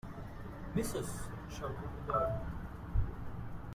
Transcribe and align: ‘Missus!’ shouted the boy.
‘Missus!’ 0.73 1.27
shouted 1.47 1.77
the 2.07 2.11
boy. 2.11 2.39